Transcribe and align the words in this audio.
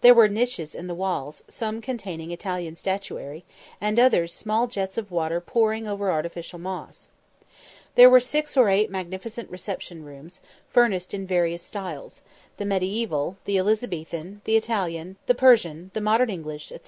There 0.00 0.14
were 0.14 0.26
niches 0.26 0.74
in 0.74 0.88
the 0.88 0.96
walls, 0.96 1.44
some 1.48 1.80
containing 1.80 2.32
Italian 2.32 2.74
statuary, 2.74 3.44
and 3.80 4.00
others 4.00 4.34
small 4.34 4.66
jets 4.66 4.98
of 4.98 5.12
water 5.12 5.40
pouring 5.40 5.86
over 5.86 6.10
artificial 6.10 6.58
moss, 6.58 7.06
There 7.94 8.10
were 8.10 8.18
six 8.18 8.56
or 8.56 8.68
eight 8.68 8.90
magnificent 8.90 9.48
reception 9.48 10.04
rooms, 10.04 10.40
furnished 10.68 11.14
in 11.14 11.24
various 11.24 11.62
styles 11.62 12.20
the 12.56 12.64
Mediaeval, 12.64 13.36
the 13.44 13.58
Elizabethan, 13.60 14.40
the 14.42 14.56
Italian, 14.56 15.18
the 15.26 15.36
Persian, 15.36 15.92
the 15.94 16.00
modern 16.00 16.30
English, 16.30 16.70
&c. 16.70 16.78